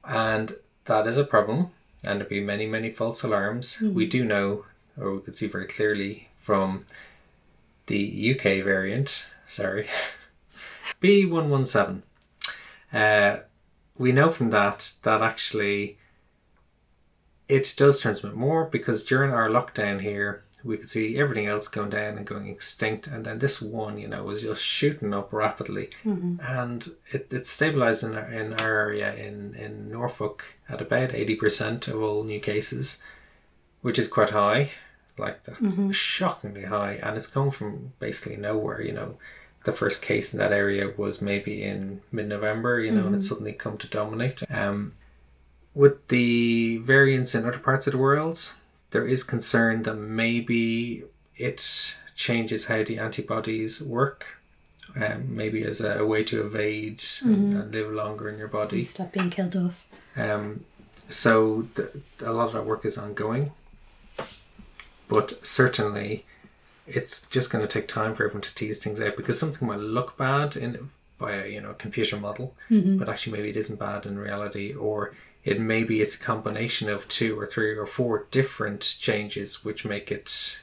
And 0.04 0.56
that 0.84 1.06
is 1.06 1.16
a 1.16 1.24
problem. 1.24 1.70
And 2.04 2.20
there'd 2.20 2.28
be 2.28 2.40
many, 2.40 2.66
many 2.66 2.90
false 2.90 3.22
alarms. 3.24 3.80
We 3.80 4.04
do 4.06 4.24
know, 4.26 4.66
or 5.00 5.14
we 5.14 5.20
could 5.22 5.34
see 5.34 5.46
very 5.46 5.66
clearly 5.66 6.28
from 6.36 6.84
the 7.86 8.34
UK 8.34 8.64
variant, 8.64 9.26
sorry, 9.46 9.88
B117. 11.02 12.02
Uh, 12.92 13.38
we 13.98 14.12
know 14.12 14.28
from 14.30 14.50
that 14.50 14.92
that 15.02 15.22
actually 15.22 15.98
it 17.48 17.74
does 17.76 18.00
transmit 18.00 18.34
more 18.34 18.64
because 18.64 19.04
during 19.04 19.32
our 19.32 19.48
lockdown 19.48 20.00
here, 20.02 20.42
we 20.64 20.76
could 20.76 20.88
see 20.88 21.16
everything 21.18 21.46
else 21.46 21.68
going 21.68 21.90
down 21.90 22.16
and 22.16 22.26
going 22.26 22.48
extinct, 22.48 23.06
and 23.06 23.24
then 23.24 23.38
this 23.38 23.62
one, 23.62 23.98
you 23.98 24.08
know, 24.08 24.24
was 24.24 24.42
just 24.42 24.62
shooting 24.62 25.14
up 25.14 25.32
rapidly, 25.32 25.90
and 26.42 26.88
it, 27.12 27.32
it 27.32 27.46
stabilized 27.46 28.02
in 28.02 28.16
our, 28.16 28.28
in 28.30 28.52
our 28.54 28.80
area 28.80 29.14
in 29.14 29.54
in 29.54 29.90
Norfolk 29.90 30.56
at 30.68 30.80
about 30.80 31.14
eighty 31.14 31.36
percent 31.36 31.86
of 31.88 32.02
all 32.02 32.24
new 32.24 32.40
cases, 32.40 33.02
which 33.82 33.98
is 33.98 34.08
quite 34.08 34.30
high, 34.30 34.70
like 35.18 35.44
that's 35.44 35.96
shockingly 35.96 36.64
high, 36.64 36.94
and 37.02 37.16
it's 37.16 37.26
come 37.26 37.50
from 37.50 37.92
basically 37.98 38.36
nowhere, 38.36 38.80
you 38.80 38.92
know. 38.92 39.16
The 39.64 39.72
first 39.72 40.00
case 40.00 40.32
in 40.32 40.38
that 40.38 40.52
area 40.52 40.92
was 40.96 41.20
maybe 41.20 41.62
in 41.64 42.00
mid-November, 42.12 42.78
you 42.80 42.92
know, 42.92 43.06
and 43.06 43.16
it's 43.16 43.28
suddenly 43.28 43.52
come 43.52 43.76
to 43.78 43.88
dominate. 43.88 44.44
Um, 44.48 44.92
with 45.74 46.06
the 46.08 46.78
variants 46.78 47.34
in 47.34 47.44
other 47.44 47.58
parts 47.58 47.88
of 47.88 47.92
the 47.92 47.98
world, 47.98 48.52
there 48.92 49.06
is 49.06 49.24
concern 49.24 49.82
that 49.82 49.94
maybe 49.96 51.04
it 51.36 51.96
changes 52.14 52.66
how 52.66 52.84
the 52.84 52.98
antibodies 52.98 53.82
work, 53.82 54.38
um, 54.94 55.34
maybe 55.34 55.64
as 55.64 55.80
a, 55.80 56.06
way 56.06 56.22
to 56.24 56.46
evade 56.46 57.02
and, 57.22 57.52
and 57.52 57.72
live 57.72 57.92
longer 57.92 58.28
in 58.28 58.38
your 58.38 58.48
body. 58.48 58.82
Stop 58.82 59.12
being 59.12 59.30
killed 59.30 59.56
off. 59.56 59.86
Um, 60.16 60.64
so 61.08 61.68
a 62.20 62.32
lot 62.32 62.46
of 62.48 62.52
that 62.54 62.66
work 62.66 62.84
is 62.84 62.96
ongoing, 62.96 63.52
but 65.08 65.46
certainly 65.46 66.24
it's 66.86 67.26
just 67.26 67.50
going 67.50 67.66
to 67.66 67.72
take 67.72 67.88
time 67.88 68.14
for 68.14 68.24
everyone 68.24 68.42
to 68.42 68.54
tease 68.54 68.82
things 68.82 69.00
out 69.00 69.16
because 69.16 69.38
something 69.38 69.66
might 69.66 69.80
look 69.80 70.16
bad 70.16 70.56
in 70.56 70.90
by 71.18 71.32
a 71.32 71.46
you 71.48 71.60
know 71.60 71.74
computer 71.74 72.16
model, 72.16 72.54
mm-hmm. 72.70 72.98
but 72.98 73.08
actually 73.08 73.36
maybe 73.36 73.50
it 73.50 73.56
isn't 73.56 73.78
bad 73.78 74.06
in 74.06 74.18
reality, 74.18 74.74
or 74.74 75.14
it 75.44 75.60
maybe 75.60 76.00
it's 76.00 76.20
a 76.20 76.24
combination 76.24 76.88
of 76.88 77.08
two 77.08 77.38
or 77.38 77.46
three 77.46 77.76
or 77.76 77.86
four 77.86 78.26
different 78.30 78.96
changes 79.00 79.64
which 79.64 79.84
make 79.84 80.10
it 80.10 80.60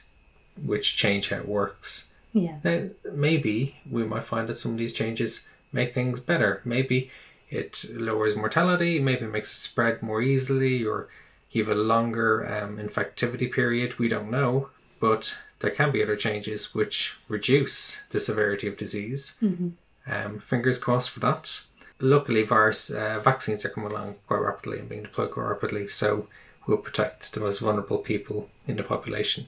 which 0.62 0.96
change 0.96 1.30
how 1.30 1.38
it 1.38 1.48
works. 1.48 2.12
Yeah. 2.32 2.58
Now, 2.62 2.88
maybe 3.12 3.76
we 3.90 4.04
might 4.04 4.24
find 4.24 4.48
that 4.48 4.58
some 4.58 4.72
of 4.72 4.78
these 4.78 4.94
changes 4.94 5.48
make 5.72 5.94
things 5.94 6.20
better. 6.20 6.60
Maybe 6.64 7.10
it 7.50 7.84
lowers 7.92 8.36
mortality, 8.36 9.00
maybe 9.00 9.24
it 9.24 9.32
makes 9.32 9.52
it 9.52 9.56
spread 9.56 10.02
more 10.02 10.20
easily, 10.20 10.84
or 10.84 11.08
you 11.54 11.64
have 11.64 11.76
a 11.76 11.80
longer 11.80 12.44
um, 12.46 12.76
infectivity 12.78 13.50
period. 13.50 13.98
We 13.98 14.08
don't 14.08 14.30
know, 14.30 14.68
but 15.00 15.36
there 15.60 15.70
can 15.70 15.92
be 15.92 16.02
other 16.02 16.16
changes 16.16 16.74
which 16.74 17.16
reduce 17.28 18.02
the 18.10 18.20
severity 18.20 18.66
of 18.68 18.76
disease. 18.76 19.36
Um, 20.06 20.40
fingers 20.40 20.78
crossed 20.78 21.10
for 21.10 21.20
that. 21.20 21.60
Luckily, 22.00 22.42
virus 22.42 22.90
uh, 22.90 23.20
vaccines 23.24 23.64
are 23.64 23.70
coming 23.70 23.90
along 23.90 24.16
quite 24.26 24.40
rapidly 24.40 24.78
and 24.80 24.88
being 24.88 25.04
deployed 25.04 25.30
quite 25.30 25.46
rapidly, 25.46 25.86
so 25.88 26.26
we'll 26.66 26.76
protect 26.78 27.32
the 27.32 27.40
most 27.40 27.60
vulnerable 27.60 27.98
people 27.98 28.48
in 28.66 28.76
the 28.76 28.82
population. 28.82 29.46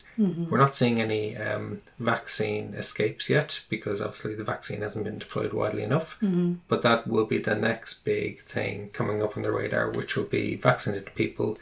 We're 0.50 0.58
not 0.58 0.76
seeing 0.76 1.00
any 1.00 1.36
um, 1.36 1.82
vaccine 1.98 2.74
escapes 2.74 3.28
yet 3.28 3.62
because 3.68 4.00
obviously 4.00 4.34
the 4.34 4.44
vaccine 4.44 4.82
hasn't 4.82 5.04
been 5.04 5.18
deployed 5.18 5.52
widely 5.52 5.82
enough. 5.82 6.18
But 6.68 6.82
that 6.82 7.06
will 7.06 7.26
be 7.26 7.38
the 7.38 7.54
next 7.54 8.04
big 8.04 8.42
thing 8.42 8.90
coming 8.92 9.22
up 9.22 9.36
on 9.36 9.42
the 9.42 9.52
radar, 9.52 9.90
which 9.90 10.16
will 10.16 10.24
be 10.24 10.54
vaccinated 10.56 11.14
people 11.14 11.58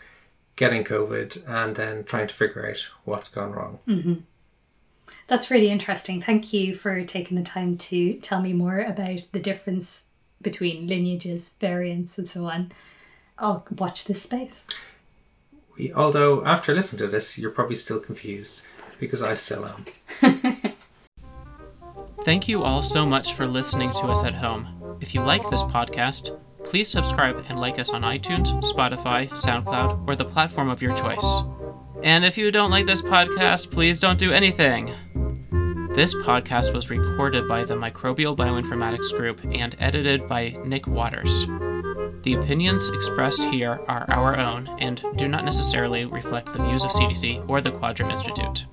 getting 0.57 0.85
COVID 0.85 1.49
and 1.49 1.77
then 1.77 2.05
trying 2.05 2.29
to 2.29 2.35
figure 2.35 2.69
out 2.69 2.89
what's 3.05 3.31
gone 3.31 3.53
wrong. 3.53 3.79
Mm-hmm. 3.89 4.15
That's 5.27 5.51
really 5.51 5.71
interesting. 5.71 6.21
Thank 6.21 6.53
you 6.53 6.75
for 6.75 7.03
taking 7.05 7.37
the 7.37 7.43
time 7.43 7.79
to 7.79 8.19
tell 8.19 8.43
me 8.43 8.53
more 8.53 8.81
about 8.81 9.21
the 9.33 9.41
difference 9.41 10.05
between 10.43 10.87
lineages, 10.87 11.57
variants, 11.59 12.19
and 12.19 12.29
so 12.29 12.47
on. 12.47 12.73
I'll 13.39 13.67
watch 13.77 14.05
this 14.05 14.23
space. 14.23 14.69
We, 15.77 15.93
although 15.93 16.45
after 16.45 16.75
listening 16.75 17.01
to 17.01 17.09
this, 17.09 17.39
you're 17.39 17.51
probably 17.51 17.77
still 17.77 17.99
confused 17.99 18.65
because 19.01 19.23
I 19.23 19.35
still 19.35 19.67
am. 19.67 19.85
Thank 22.25 22.49
you 22.49 22.63
all 22.63 22.83
so 22.83 23.05
much 23.05 23.35
for 23.35 23.47
listening 23.47 23.91
to 23.93 24.07
us 24.07 24.25
at 24.25 24.35
home. 24.35 24.99
If 25.01 25.15
you 25.15 25.23
like 25.23 25.49
this 25.51 25.63
podcast, 25.63 26.39
please 26.65 26.89
subscribe 26.89 27.45
and 27.49 27.59
like 27.59 27.79
us 27.79 27.91
on 27.91 28.03
iTunes, 28.03 28.49
Spotify, 28.63 29.29
SoundCloud, 29.31 30.09
or 30.09 30.17
the 30.17 30.25
platform 30.25 30.69
of 30.69 30.83
your 30.83 30.97
choice. 30.97 31.43
And 32.03 32.25
if 32.25 32.37
you 32.37 32.51
don't 32.51 32.71
like 32.71 32.87
this 32.87 33.03
podcast, 33.03 33.71
please 33.71 34.01
don't 34.01 34.19
do 34.19 34.33
anything. 34.33 34.93
This 35.95 36.15
podcast 36.15 36.75
was 36.75 36.91
recorded 36.91 37.47
by 37.47 37.65
the 37.65 37.77
Microbial 37.77 38.37
Bioinformatics 38.37 39.17
Group 39.17 39.45
and 39.45 39.77
edited 39.79 40.27
by 40.29 40.57
Nick 40.65 40.87
Waters. 40.87 41.47
The 42.23 42.35
opinions 42.35 42.89
expressed 42.89 43.45
here 43.45 43.81
are 43.87 44.05
our 44.11 44.37
own 44.37 44.69
and 44.81 45.03
do 45.17 45.29
not 45.29 45.45
necessarily 45.45 46.05
reflect 46.05 46.53
the 46.53 46.63
views 46.65 46.85
of 46.85 46.91
CDC 46.91 47.49
or 47.49 47.61
the 47.61 47.71
Quadram 47.71 48.11
Institute. 48.11 48.67